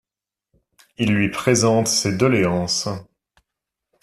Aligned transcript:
Il 0.97 1.13
lui 1.13 1.29
présente 1.29 1.87
ses 1.87 2.17
doléances. 2.17 2.89